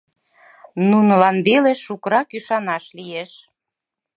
[0.89, 3.31] Нунылан веле шукырак ӱшанаш лиеш.